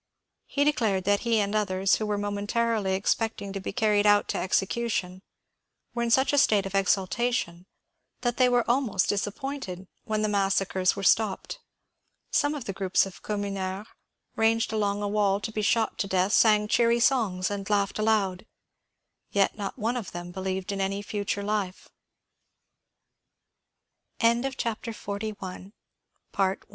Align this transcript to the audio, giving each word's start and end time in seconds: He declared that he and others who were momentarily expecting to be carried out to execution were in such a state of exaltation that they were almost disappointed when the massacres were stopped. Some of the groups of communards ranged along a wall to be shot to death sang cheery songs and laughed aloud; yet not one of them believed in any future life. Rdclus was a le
He 0.47 0.63
declared 0.63 1.03
that 1.03 1.19
he 1.19 1.39
and 1.39 1.53
others 1.53 1.97
who 1.97 2.07
were 2.07 2.17
momentarily 2.17 2.95
expecting 2.95 3.53
to 3.53 3.59
be 3.59 3.71
carried 3.71 4.07
out 4.07 4.27
to 4.29 4.37
execution 4.39 5.21
were 5.93 6.01
in 6.01 6.09
such 6.09 6.33
a 6.33 6.39
state 6.39 6.65
of 6.65 6.73
exaltation 6.73 7.67
that 8.21 8.37
they 8.37 8.49
were 8.49 8.67
almost 8.67 9.09
disappointed 9.09 9.87
when 10.05 10.23
the 10.23 10.27
massacres 10.27 10.95
were 10.95 11.03
stopped. 11.03 11.59
Some 12.31 12.55
of 12.55 12.65
the 12.65 12.73
groups 12.73 13.05
of 13.05 13.21
communards 13.21 13.89
ranged 14.35 14.73
along 14.73 15.03
a 15.03 15.07
wall 15.07 15.39
to 15.39 15.51
be 15.51 15.61
shot 15.61 15.99
to 15.99 16.07
death 16.07 16.33
sang 16.33 16.67
cheery 16.67 16.99
songs 16.99 17.51
and 17.51 17.69
laughed 17.69 17.99
aloud; 17.99 18.47
yet 19.29 19.55
not 19.55 19.77
one 19.77 19.95
of 19.95 20.13
them 20.13 20.31
believed 20.31 20.71
in 20.71 20.81
any 20.81 21.03
future 21.03 21.43
life. 21.43 21.89
Rdclus 24.19 24.97
was 24.97 25.61
a 25.61 26.41
le 26.41 26.57